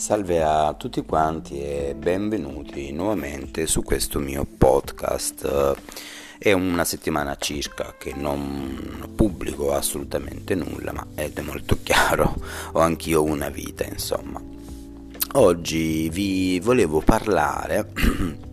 [0.00, 5.76] Salve a tutti quanti e benvenuti nuovamente su questo mio podcast.
[6.38, 12.34] È una settimana circa che non pubblico assolutamente nulla, ma ed è molto chiaro,
[12.72, 14.40] ho anch'io una vita, insomma.
[15.32, 17.92] Oggi vi volevo parlare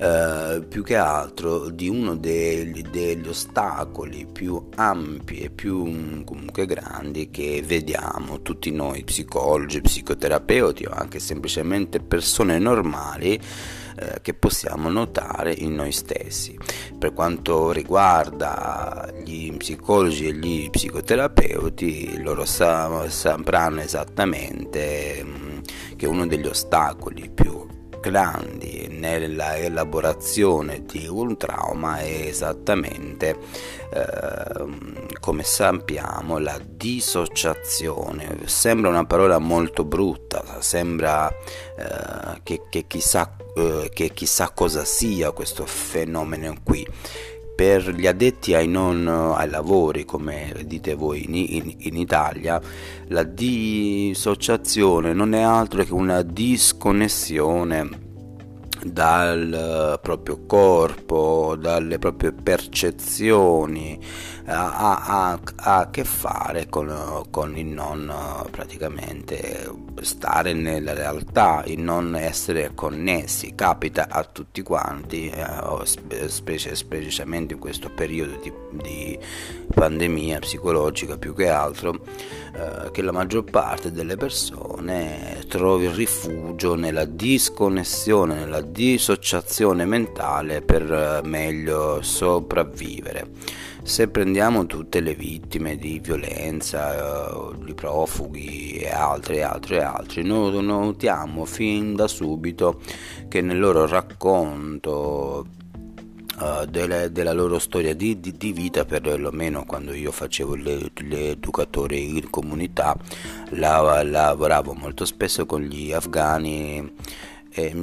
[0.00, 6.64] eh, più che altro di uno degli, degli, ostacoli più ampi e più mm, comunque
[6.64, 13.38] grandi che vediamo tutti noi psicologi, psicoterapeuti o anche semplicemente persone normali
[13.98, 16.56] eh, che possiamo notare in noi stessi.
[16.98, 25.58] Per quanto riguarda gli psicologi e gli psicoterapeuti, loro sa- sapranno esattamente mm,
[25.96, 27.69] che uno degli ostacoli più
[28.00, 33.36] grandi nella elaborazione di un trauma è esattamente
[33.92, 38.38] eh, come sappiamo la dissociazione.
[38.46, 45.30] Sembra una parola molto brutta sembra eh, che, che, chissà, eh, che chissà cosa sia
[45.32, 46.86] questo fenomeno qui
[47.60, 52.58] per gli addetti ai, non, ai lavori, come dite voi in, in, in, Italia,
[53.08, 58.09] la dissociazione non è altro che una disconnessione
[58.82, 63.98] dal proprio corpo, dalle proprie percezioni,
[64.46, 68.12] ha, ha, ha a che fare con, con, il non
[68.50, 69.70] praticamente
[70.00, 73.54] stare nella realtà, il non essere connessi.
[73.54, 79.18] Capita a tutti quanti, eh, specie, specialmente in questo periodo di, di
[79.72, 82.00] pandemia psicologica più che altro,
[82.52, 90.92] eh, che la maggior parte delle persone trovi rifugio nella disconnessione, nella dissociazione mentale per
[90.92, 93.28] eh, meglio sopravvivere.
[93.82, 99.82] Se prendiamo tutte le vittime di violenza, eh, di profughi e altri e altri e
[99.82, 102.80] altri, notiamo fin da subito
[103.28, 105.46] che nel loro racconto
[106.40, 112.30] Uh, delle, della loro storia di, di, di, vita, perlomeno quando io facevo l'educatore in
[112.30, 112.96] comunità,
[113.50, 116.92] la, lavoravo molto spesso con gli afghani
[117.52, 117.74] e,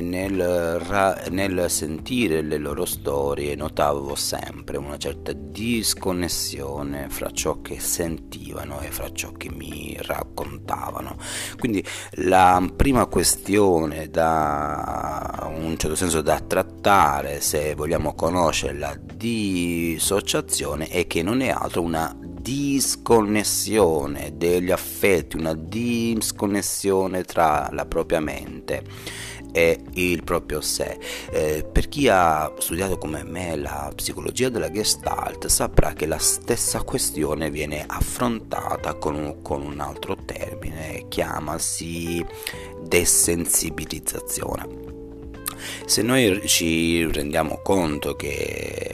[0.00, 0.82] nel,
[1.30, 8.90] nel, sentire le loro storie notavo sempre una certa disconnessione fra ciò che sentivano e
[8.90, 11.16] fra ciò che mi raccontavano.
[11.58, 11.84] Quindi
[12.16, 21.06] la prima questione da un certo senso da trattare se vogliamo conoscere la dissociazione è
[21.06, 22.14] che non è altro una
[22.44, 28.84] disconnessione degli affetti, una disconnessione tra la propria mente
[29.50, 30.98] e il proprio sé.
[31.30, 36.82] Eh, per chi ha studiato come me la psicologia della Gestalt saprà che la stessa
[36.82, 42.22] questione viene affrontata con un, con un altro termine, chiamasi
[42.82, 44.82] desensibilizzazione.
[45.86, 48.90] Se noi ci rendiamo conto che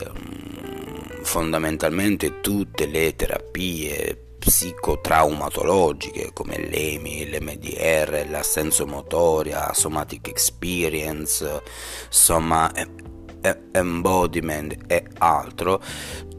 [1.31, 11.61] fondamentalmente tutte le terapie psicotraumatologiche come l'EMI, l'MDR, l'assenso motoria, somatic experience,
[12.05, 12.69] insomma
[13.71, 15.81] embodiment e altro,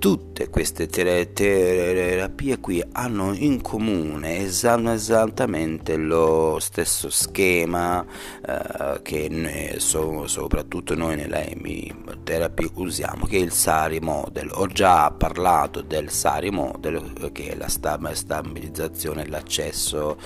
[0.03, 8.05] tutte queste terapie qui hanno in comune esattamente lo stesso schema
[8.45, 14.51] eh, che so, soprattutto noi nella EMI therapy usiamo, che è il SARI model.
[14.55, 20.19] Ho già parlato del SARI model, che è la stabilizzazione e l'accesso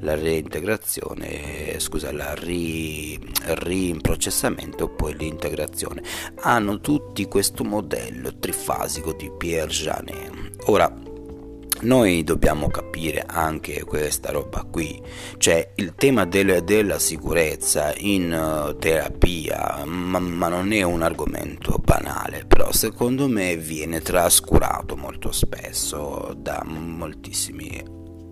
[0.00, 6.02] la reintegrazione, scusa, la ri, rimprocessamento e poi l'integrazione.
[6.40, 10.64] Hanno tutti questo modello trifasico di Pierre Janet.
[10.66, 11.04] Ora,
[11.82, 15.00] noi dobbiamo capire anche questa roba qui,
[15.36, 21.76] cioè il tema del, della sicurezza in uh, terapia, ma, ma, non è un argomento
[21.78, 27.84] banale, però secondo me viene trascurato molto spesso da moltissimi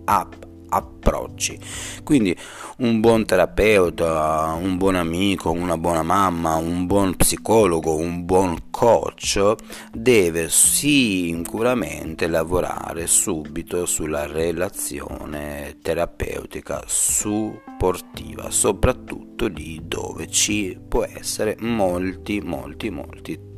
[0.05, 1.59] app approcci.
[2.03, 2.35] Quindi
[2.77, 9.53] un buon terapeuta, un buon amico, una buona mamma, un buon psicologo, un buon coach
[9.91, 22.41] deve sicuramente lavorare subito sulla relazione terapeutica supportiva, soprattutto lì dove ci può essere molti,
[22.41, 23.53] molti, molti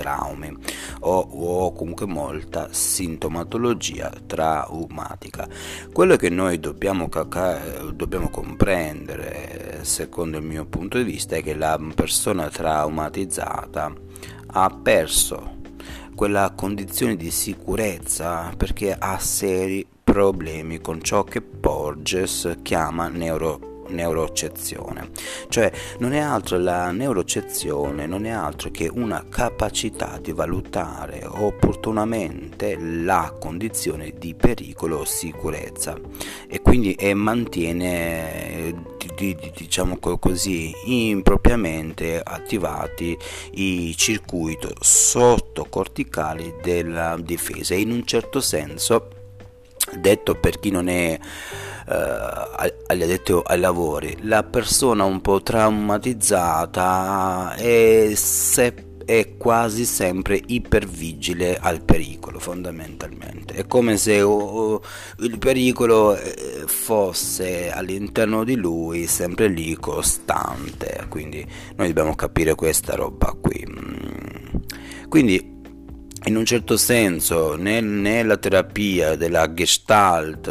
[0.00, 0.50] traumi
[1.00, 5.46] o, o comunque molta sintomatologia traumatica.
[5.92, 11.54] Quello che noi dobbiamo, caca- dobbiamo comprendere, secondo il mio punto di vista, è che
[11.54, 13.92] la persona traumatizzata
[14.52, 15.58] ha perso
[16.14, 25.10] quella condizione di sicurezza perché ha seri problemi con ciò che Porges chiama neuro neurocezione.
[25.48, 32.76] Cioè non è altro la neurocezione, non è altro che una capacità di valutare opportunamente
[32.78, 35.98] la condizione di pericolo o sicurezza
[36.48, 38.88] e quindi e mantiene
[39.54, 43.16] diciamo così impropriamente attivati
[43.52, 49.19] i circuiti sottocorticali della difesa e in un certo senso
[49.98, 51.18] detto per chi non è
[51.90, 58.74] eh, addetti ai lavori, la persona un po' traumatizzata è, se,
[59.04, 63.54] è quasi sempre ipervigile al pericolo fondamentalmente.
[63.54, 64.80] È come se uh,
[65.18, 71.44] il pericolo eh, fosse all'interno di lui sempre lì costante, quindi
[71.76, 73.66] noi dobbiamo capire questa roba qui.
[73.68, 74.60] Mm.
[75.08, 75.49] Quindi
[76.24, 80.46] in un certo senso nel, nella terapia della gestalt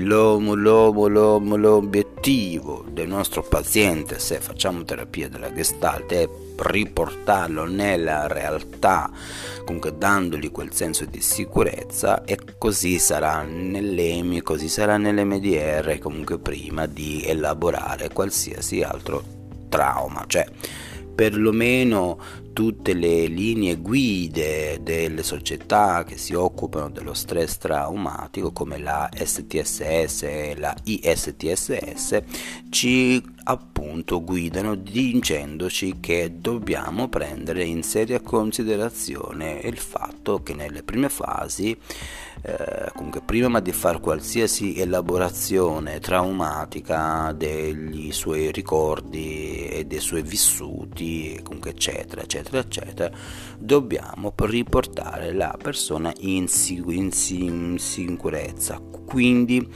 [0.00, 9.10] l'omo, l'obiettivo del nostro paziente se facciamo terapia della gestalt è riportarlo nella realtà
[9.64, 16.84] comunque dandogli quel senso di sicurezza e così sarà nell'EMI così sarà nell'MDR comunque prima
[16.86, 19.36] di elaborare qualsiasi altro
[19.68, 20.24] trauma.
[20.26, 20.46] Cioè
[21.14, 22.18] perlomeno
[22.58, 30.22] tutte le linee guide delle società che si occupano dello stress traumatico come la STSS
[30.24, 32.20] e la ISTSS
[32.68, 41.08] ci appunto guidano dicendoci che dobbiamo prendere in seria considerazione il fatto che nelle prime
[41.08, 41.74] fasi
[42.42, 51.40] eh, comunque prima di fare qualsiasi elaborazione traumatica degli suoi ricordi e dei suoi vissuti
[51.42, 53.10] comunque eccetera eccetera eccetera
[53.58, 58.80] dobbiamo riportare la persona in, in, in sicurezza.
[58.80, 59.66] Quindi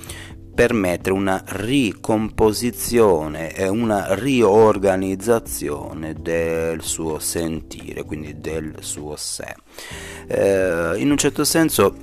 [0.54, 9.54] permettere una ricomposizione e una riorganizzazione del suo sentire, quindi del suo sé.
[10.26, 11.94] Eh, in un certo senso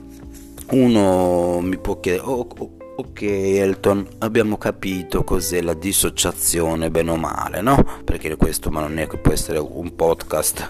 [0.71, 7.15] uno mi può chiedere, oh, oh, Ok Elton, abbiamo capito cos'è la dissociazione bene o
[7.15, 7.81] male, no?
[8.03, 10.67] Perché questo ma non è che può essere un podcast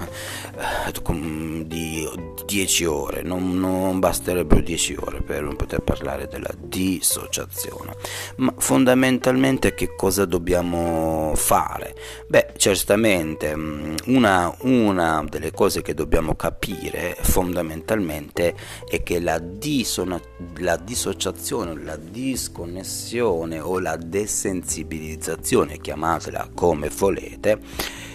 [0.55, 2.07] eh, di
[2.45, 7.95] 10 ore, non, non basterebbero 10 ore per poter parlare della dissociazione.
[8.35, 11.95] Ma fondamentalmente che cosa dobbiamo fare?
[12.27, 18.55] Beh, certamente mm, una, una delle cose che dobbiamo capire fondamentalmente
[18.87, 20.21] è che la, dissona,
[20.57, 27.59] la dissociazione, la dissociazione disconnessione o la desensibilizzazione, chiamatela come volete,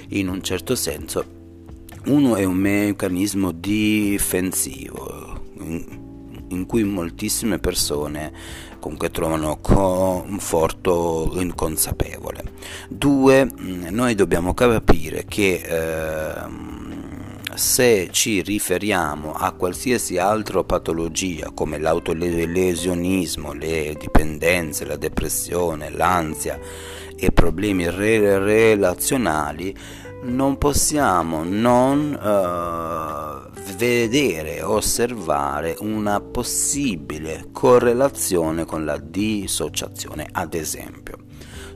[0.09, 1.25] in un certo senso,
[2.07, 5.41] uno è un meccanismo difensivo
[6.49, 8.31] in, cui moltissime persone
[8.79, 12.43] comunque trovano conforto inconsapevole.
[12.89, 13.49] Due,
[13.89, 16.74] noi dobbiamo capire che eh,
[17.55, 26.59] se ci riferiamo a qualsiasi altra patologia come l'autolesionismo, le dipendenze, la depressione, l'ansia
[27.17, 29.77] e problemi re- relazionali,
[30.23, 41.24] non possiamo non uh, vedere, osservare una possibile correlazione con la dissociazione, ad esempio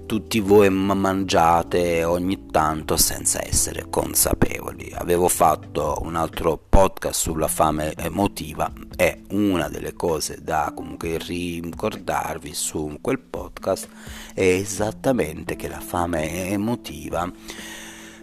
[0.09, 4.91] tutti voi mangiate ogni tanto senza essere consapevoli.
[4.95, 12.55] Avevo fatto un altro podcast sulla fame emotiva e una delle cose da comunque ricordarvi
[12.55, 13.87] su quel podcast
[14.33, 17.31] è esattamente che la fame emotiva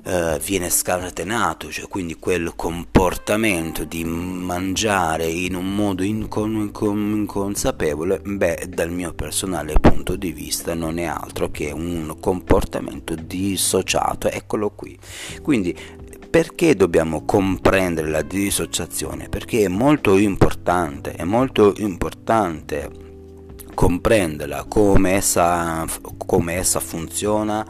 [0.05, 8.67] eh, viene scatenato, cioè quindi quel comportamento di mangiare in un modo incon- inconsapevole, beh,
[8.69, 14.95] dal mio personale punto di vista non è altro che un comportamento dissociato, eccolo qui.
[15.41, 15.75] Quindi
[16.29, 19.27] perché dobbiamo comprendere la dissociazione?
[19.29, 23.03] Perché è molto importante, è molto importante
[23.73, 25.85] comprenderla, come essa,
[26.25, 27.65] come essa funziona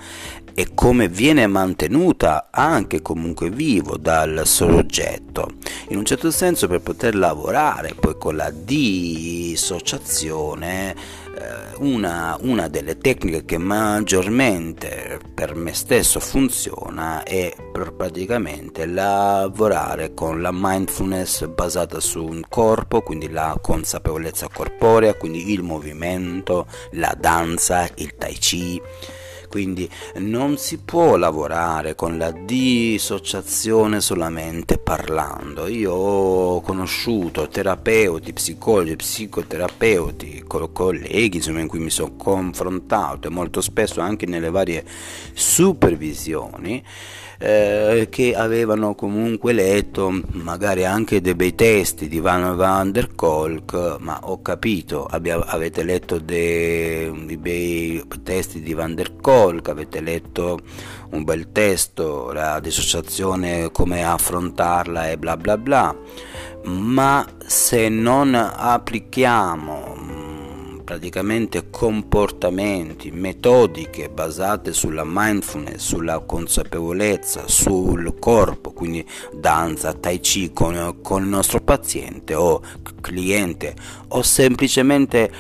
[0.56, 5.50] e come viene mantenuta anche comunque vivo dal soggetto.
[5.90, 10.96] In un certo senso per poter lavorare poi con la dissociazione
[11.38, 20.42] eh, una, una, delle tecniche che maggiormente per me stesso funziona è praticamente lavorare con
[20.42, 27.90] la mindfulness basata su un corpo, quindi la consapevolezza corporea, quindi il movimento, la danza,
[27.96, 28.82] il tai chi
[29.56, 35.68] quindi non si può lavorare con la dissociazione solamente parlando.
[35.68, 40.44] Io ho conosciuto terapeuti, psicologi, psicoterapeuti,
[40.74, 44.84] colleghi insomma, in cui mi sono confrontato e molto spesso anche nelle varie
[45.32, 46.84] supervisioni
[47.38, 53.98] eh, che avevano comunque letto magari anche dei bei testi di Van, Van der Kolk,
[54.00, 60.02] ma ho capito, abbia, avete letto dei, dei bei testi di Van der Kolk, avete
[60.02, 60.60] letto
[61.12, 65.96] un bel testo, la dissociazione, come affrontarla e bla bla bla,
[66.64, 70.16] ma se non applichiamo
[70.86, 81.00] praticamente comportamenti, metodiche basate sulla mindfulness, sulla consapevolezza, sul corpo, quindi danza, tai chi con,
[81.02, 82.62] con il nostro paziente o
[83.02, 83.76] cliente
[84.10, 85.32] o semplicemente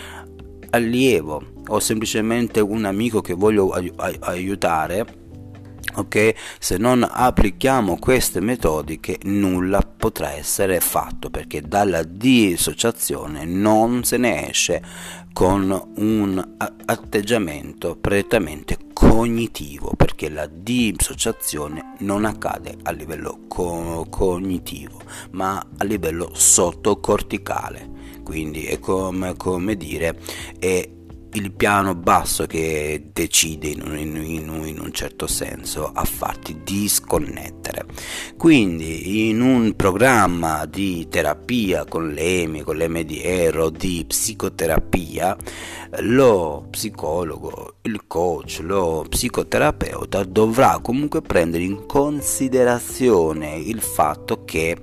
[0.72, 5.24] allievo o semplicemente un amico che voglio aiutare
[5.96, 6.34] ok?
[6.60, 14.50] Se non applichiamo queste metodiche nulla potrà essere fatto perché dalla dissociazione non se ne
[14.50, 14.84] esce
[15.34, 16.56] con un
[16.86, 26.30] atteggiamento prettamente cognitivo perché la dissociazione non accade a livello co- cognitivo ma a livello
[26.34, 28.04] sottocorticale.
[28.24, 30.18] Quindi è come, come dire
[30.58, 30.95] è
[31.36, 34.16] il piano basso che decide in un, in,
[34.66, 37.86] in un, certo senso a farti disconnettere.
[38.38, 45.36] Quindi in un programma di terapia con l'EMI, con l'MDR o di psicoterapia,
[46.00, 54.78] lo psicologo, il coach, lo psicoterapeuta dovrà comunque prendere in considerazione il fatto che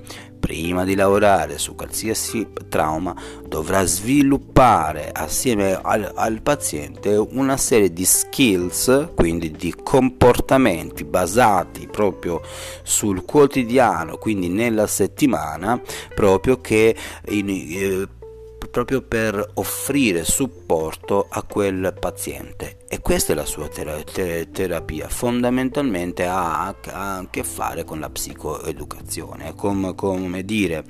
[0.53, 3.17] prima di lavorare su qualsiasi trauma
[3.49, 12.43] dovrà sviluppare assieme al, al, paziente una serie di skills, quindi di comportamenti basati proprio
[12.83, 15.81] sul quotidiano, quindi nella settimana,
[16.15, 16.95] proprio che
[17.29, 18.22] in, eh,
[18.71, 22.79] proprio per offrire supporto a quel paziente.
[22.89, 25.09] E questa è la sua ter- ter- terapia.
[25.09, 26.77] Fondamentalmente ha, ha,
[27.17, 29.55] a che fare con la psicoeducazione.
[29.55, 30.85] Come, come dire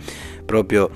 [0.45, 0.91] proprio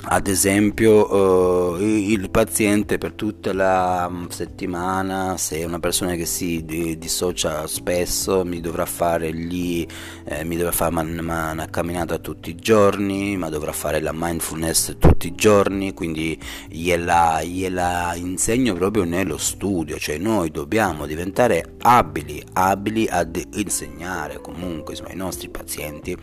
[0.00, 6.24] ad esempio eh, il paziente per tutta la mm, settimana se è una persona che
[6.24, 9.84] si dissocia spesso mi dovrà fare gli
[10.24, 14.12] eh, mi dovrà fare man, man, una camminata tutti i giorni ma dovrà fare la
[14.14, 16.38] mindfulness tutti i giorni quindi
[16.68, 24.92] gliela, gliela insegno proprio nello studio cioè noi dobbiamo diventare abili abili ad insegnare comunque
[24.92, 26.16] insomma, ai nostri pazienti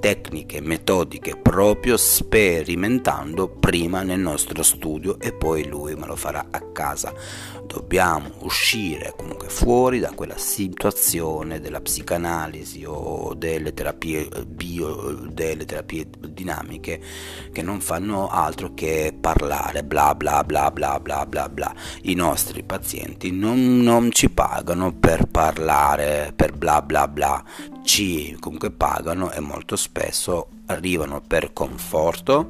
[0.00, 6.60] tecniche, metodiche, proprio sperimentando prima nel nostro studio e poi lui me lo farà a
[6.72, 7.12] casa.
[7.66, 16.08] Dobbiamo uscire comunque fuori da quella situazione della psicanalisi o delle terapie bio, delle terapie
[16.18, 17.00] dinamiche
[17.52, 21.72] che non fanno altro che parlare bla bla bla bla bla bla bla.
[22.02, 27.44] I nostri pazienti non, non ci pagano per parlare, per bla bla bla,
[27.84, 29.89] ci comunque pagano e molto spesso
[30.66, 32.48] arrivano per conforto,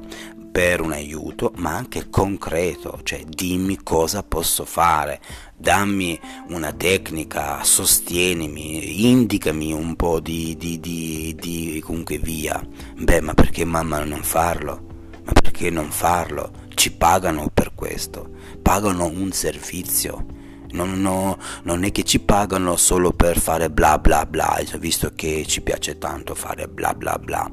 [0.51, 5.21] per un aiuto, ma anche concreto, cioè dimmi cosa posso fare,
[5.55, 6.19] dammi
[6.49, 12.61] una tecnica, sostienimi, indicami un po' di, di, di, di comunque via.
[12.97, 14.89] Beh, ma perché mamma non farlo?
[15.23, 16.51] Ma perché non farlo?
[16.73, 18.29] Ci pagano per questo,
[18.61, 20.39] pagano un servizio
[20.73, 25.45] non, no, non, è che ci pagano solo per fare bla bla bla, visto che
[25.45, 27.49] ci piace tanto fare bla bla bla.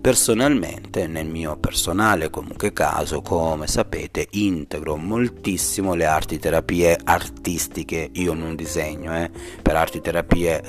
[0.00, 8.10] Personalmente, nel mio personale comunque caso, come sapete, integro moltissimo le arti terapie artistiche.
[8.14, 9.30] Io non disegno, eh,
[9.62, 10.62] per arti terapie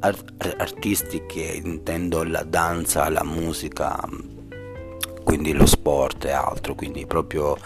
[0.00, 3.98] art- artistiche intendo la danza, la musica,
[5.24, 7.56] quindi lo sport e altro, quindi proprio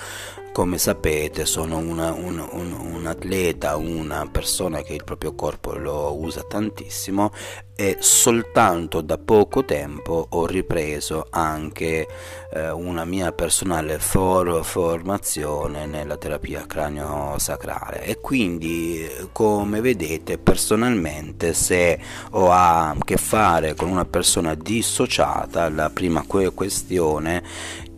[0.61, 6.15] come sapete sono una, un, un, un, atleta, una persona che il proprio corpo lo
[6.21, 7.33] usa tantissimo
[7.81, 12.07] e soltanto da poco tempo ho ripreso anche
[12.53, 18.05] eh, una mia personale for- formazione nella terapia cranio-sacrale.
[18.05, 21.99] E quindi come vedete personalmente se
[22.33, 27.43] ho a che fare con una persona dissociata la prima que- questione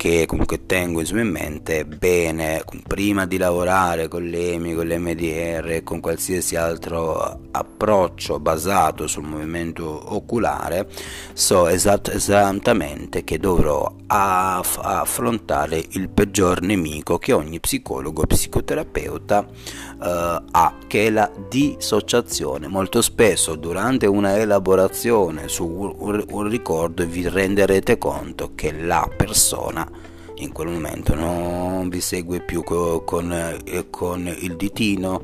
[0.03, 6.57] che comunque tengo in mente bene prima di lavorare con l'EMI, con l'MDR, con qualsiasi
[6.57, 10.89] altro approccio basato sul movimento movimento oculare
[11.33, 20.05] so esatt- esattamente che dovrò aff- affrontare il peggior nemico che ogni psicologo psicoterapeuta uh,
[20.51, 22.69] ha che è la dissociazione.
[22.69, 29.89] Molto spesso durante una elaborazione su un, un ricordo vi renderete conto che la persona
[30.37, 35.23] in quel momento non vi segue più con, con, eh, con il ditino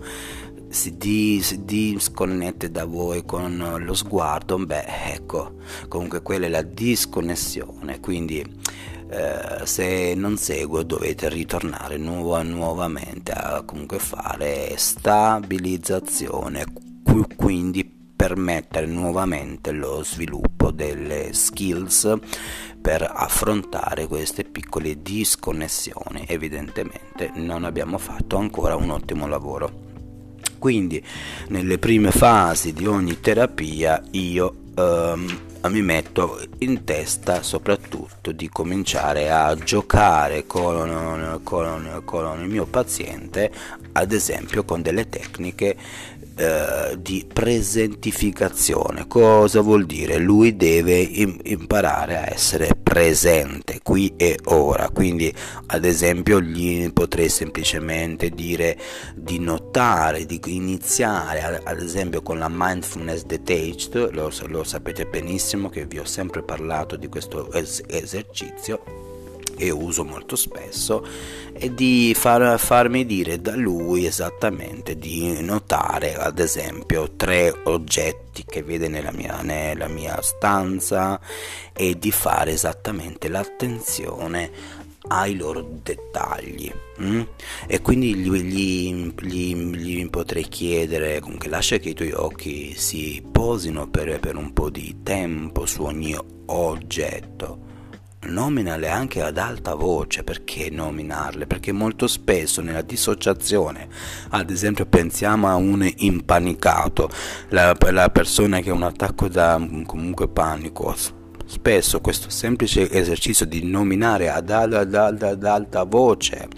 [0.69, 5.55] si, di, si disconnette da voi con lo sguardo beh ecco
[5.89, 8.45] comunque quella è la disconnessione quindi
[9.11, 16.65] eh, se non seguo dovete ritornare nuova, nuovamente a comunque fare stabilizzazione
[17.37, 22.19] quindi permettere nuovamente lo sviluppo delle skills
[22.81, 26.25] per affrontare queste piccole disconnessioni.
[26.27, 29.88] Evidentemente non abbiamo fatto ancora un ottimo lavoro.
[30.59, 31.03] Quindi
[31.49, 39.31] nelle prime fasi di ogni terapia io ehm, mi metto in testa soprattutto di cominciare
[39.31, 43.51] a giocare con, con, con il mio paziente,
[43.93, 45.77] ad esempio con delle tecniche
[46.39, 49.09] eh, di presentificazione.
[49.09, 50.19] Cosa vuol dire?
[50.19, 54.89] Lui deve im- imparare a essere presente qui e ora.
[54.91, 55.35] Quindi,
[55.67, 58.79] ad esempio, gli potrei semplicemente dire
[59.17, 64.13] di notare, di iniziare, ad esempio, con la mindfulness detached.
[64.13, 69.08] Lo, lo sapete benissimo che vi ho sempre parlato di questo es- esercizio
[69.59, 71.05] e uso molto spesso
[71.53, 78.63] e di far, farmi dire da lui esattamente di notare ad esempio tre oggetti che
[78.63, 81.21] vede nella mia, nella mia stanza
[81.73, 87.21] e di fare esattamente l'attenzione ai loro dettagli mm?
[87.67, 93.23] e quindi gli, gli, gli, gli, potrei chiedere comunque lascia che i tuoi occhi si
[93.31, 97.68] posino per, per un po' di tempo su ogni oggetto
[98.29, 101.47] nominale anche ad alta voce, perché nominarle?
[101.47, 103.89] Perché molto spesso nella dissociazione,
[104.31, 107.09] ad esempio pensiamo a un impanicato,
[107.49, 110.95] la, la persona che ha un attacco da comunque panico,
[111.45, 116.49] spesso questo semplice esercizio di nominare ad, ad, ad, ad alta voce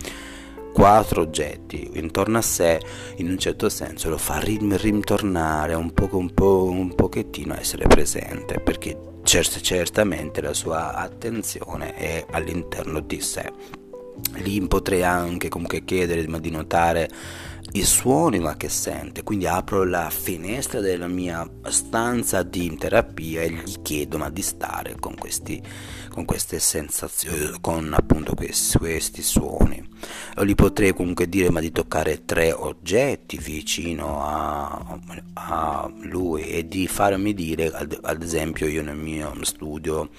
[0.72, 2.80] quattro oggetti intorno a sé
[3.16, 7.58] in un certo senso lo fa rim- rimtornare un, po', un, po', un pochettino a
[7.58, 13.48] essere presente perché Cert- certamente la sua attenzione è all'interno di sé.
[14.38, 17.08] Lì potrei anche comunque chiedere di notare
[17.72, 23.50] i suoni ma che sente, quindi apro la finestra della mia stanza di terapia e
[23.52, 25.62] gli chiedo ma di stare con, questi,
[26.08, 29.88] con queste sensazioni, con appunto questi, questi suoni.
[30.36, 34.98] O gli potrei comunque dire ma di toccare tre oggetti vicino a,
[35.34, 40.10] a lui e di farmi dire, ad, ad esempio io nel mio studio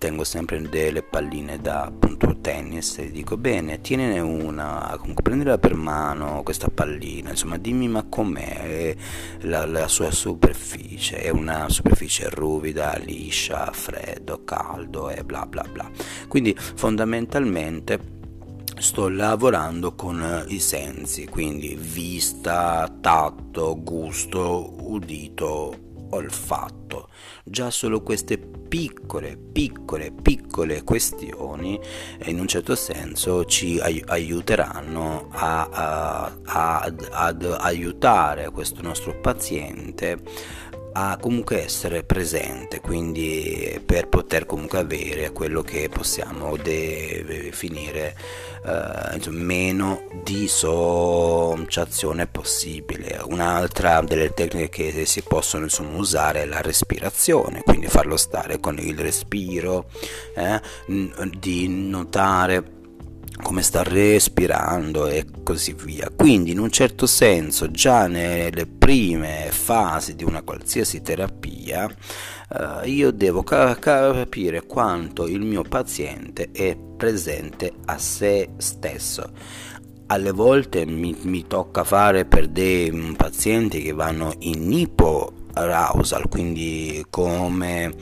[0.00, 5.74] tengo sempre delle palline da appunto tennis e dico bene tienine una comunque prendila per
[5.74, 8.96] mano questa pallina insomma dimmi ma com'è?
[9.40, 15.90] La, la sua superficie è una superficie ruvida liscia freddo caldo e bla bla bla.
[16.28, 18.18] Quindi fondamentalmente
[18.78, 27.08] sto lavorando con i sensi quindi vista tatto gusto udito olfatto.
[27.44, 31.78] Già solo queste piccole, piccole, piccole questioni
[32.24, 40.22] in un certo senso ci aiuteranno a, a, a, ad, ad aiutare questo nostro paziente
[40.92, 48.16] a comunque essere presente, quindi per poter comunque avere quello che possiamo definire
[48.64, 53.20] eh, insomma, meno dissociazione possibile.
[53.24, 58.78] Un'altra delle tecniche che si possono insomma, usare è la respirazione, quindi farlo stare con
[58.78, 59.86] il respiro,
[60.34, 60.60] eh,
[61.38, 62.78] di notare
[63.40, 66.10] come sta respirando e così via.
[66.14, 71.88] Quindi in un certo senso già nelle prime fasi di una qualsiasi terapia
[72.52, 79.30] eh, io devo ca- capire quanto il mio paziente è presente a se stesso.
[80.06, 87.04] Alle volte mi, mi tocca fare per dei mm, pazienti che vanno in ipoarousal, quindi
[87.08, 87.94] come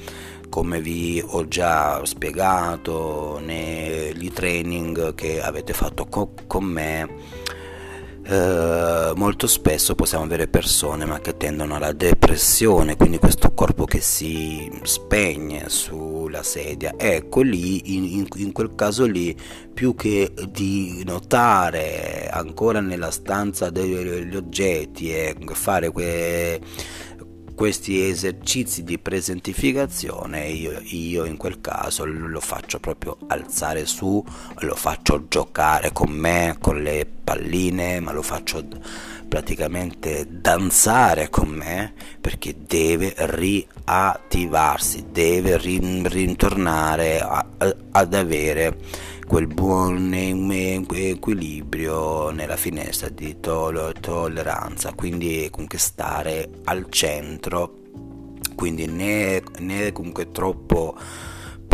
[0.49, 7.09] come vi ho già spiegato negli training che avete fatto co- con me
[8.31, 14.01] eh, molto spesso possiamo avere persone ma che tendono alla depressione quindi questo corpo che
[14.01, 16.95] si spegne sulla sedia.
[16.97, 19.35] Ecco lì in, in, in quel caso lì
[19.73, 26.61] più che di notare ancora nella stanza degli oggetti e fare que-
[27.59, 34.25] questi esercizi di presentificazione io, io, in quel caso lo faccio proprio alzare su,
[34.59, 38.65] lo faccio giocare con me, con le palline, ma lo faccio
[39.27, 48.79] praticamente danzare con me perché deve riattivarsi, deve ritornare ad avere
[49.29, 50.11] quel buon
[50.91, 57.75] equilibrio nella finestra di tolleranza, quindi comunque stare al centro,
[58.55, 60.97] quindi né, né comunque troppo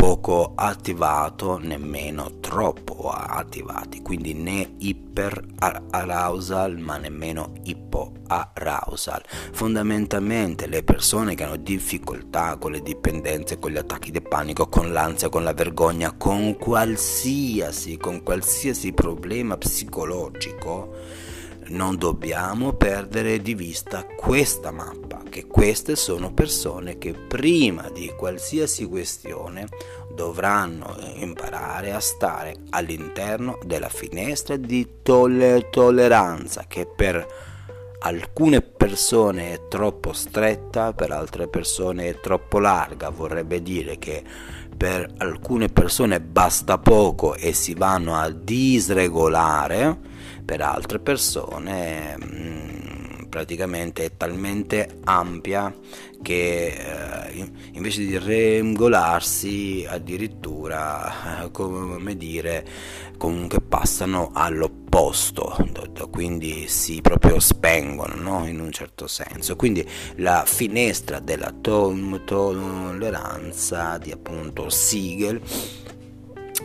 [0.04, 9.22] poco attivato nemmeno troppo attivati quindi né iper arousal ma nemmeno ipo arousal.
[9.52, 14.92] Fondamentalmente le persone che hanno difficoltà con le dipendenze con gli attacchi di panico con
[14.92, 21.32] l'ansia con la vergogna con qualsiasi con qualsiasi problema psicologico
[21.68, 28.86] non dobbiamo perdere di vista questa mappa, che queste sono persone che prima di qualsiasi
[28.86, 29.66] questione
[30.14, 37.26] dovranno imparare a stare all'interno della finestra di tolle- tolleranza che per
[38.00, 44.22] alcune persone è troppo stretta, per altre persone è troppo larga, vorrebbe dire che
[44.76, 50.12] per alcune persone basta poco e si vanno a disregolare
[50.44, 55.72] per altre persone mm, praticamente è talmente ampia
[56.22, 62.64] che eh, invece di regolarsi addirittura come dire
[63.16, 65.56] comunque passano all'opposto
[66.10, 68.46] quindi si proprio spengono no?
[68.46, 69.84] in un certo senso quindi
[70.16, 75.40] la finestra della tolleranza di appunto Siegel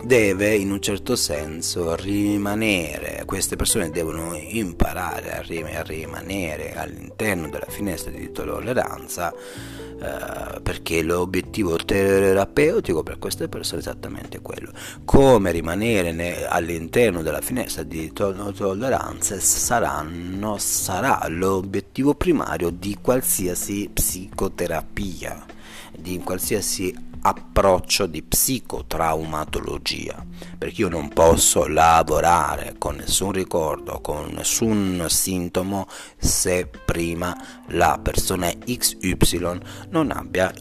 [0.04, 5.42] deve in un certo senso rimanere, queste persone devono imparare a,
[5.82, 14.40] rimanere all'interno della finestra di tolleranza eh, perché l'obiettivo terapeutico per queste persone è esattamente
[14.40, 14.72] quello.
[15.04, 23.90] Come rimanere ne, all'interno della finestra di to- tolleranza saranno, sarà l'obiettivo primario di qualsiasi
[23.92, 25.46] psicoterapia,
[25.92, 30.26] di qualsiasi approccio di psicotraumatologia,
[30.58, 37.36] perché io non posso lavorare con nessun ricordo, con nessun sintomo se prima
[37.68, 40.54] la persona XY non abbia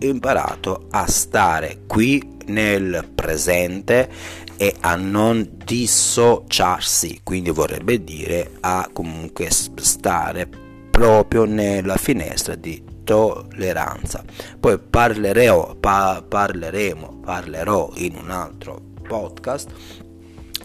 [0.00, 4.10] imparato a stare qui nel presente
[4.56, 10.48] e a non dissociarsi, quindi vorrebbe dire a comunque stare
[10.90, 14.22] proprio nella finestra di tolleranza.
[14.60, 19.70] Poi parlerò, pa- parleremo, parlerò in un altro podcast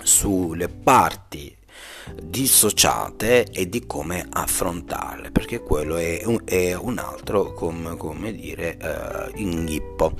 [0.03, 1.55] sulle parti
[2.21, 8.77] dissociate e di come affrontarle perché quello è un, è un altro come, come dire
[8.81, 10.11] uh, inghippo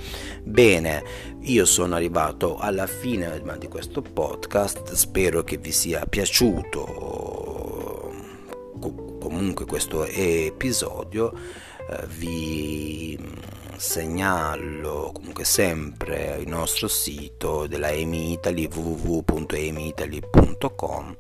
[0.43, 1.03] bene
[1.41, 7.41] io sono arrivato alla fine di questo podcast spero che vi sia piaciuto
[9.19, 11.33] comunque questo episodio
[11.89, 13.19] eh, vi
[13.76, 21.17] segnalo comunque sempre il nostro sito della EMI Italy www.emiitaly.com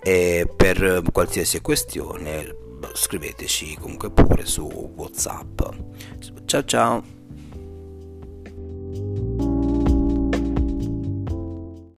[0.00, 5.60] e per qualsiasi questione scriveteci comunque pure su whatsapp.
[6.44, 7.17] Ciao ciao